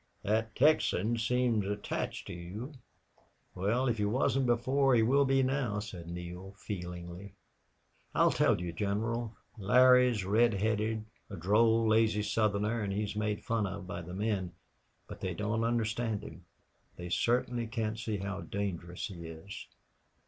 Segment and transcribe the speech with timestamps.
[0.23, 2.73] "That Texan seems attached to you."
[3.53, 7.35] "Well, if he wasn't before he will be now," said Neale, feelingly.
[8.15, 13.67] "I'll tell you, General, Larry's red headed, a droll, lazy Southerner, and he's made fun
[13.67, 14.53] of by the men.
[15.07, 16.45] But they don't understand him.
[16.95, 19.67] They certainly can't see how dangerous he is.